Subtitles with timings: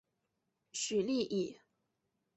[0.73, 1.59] 许力以。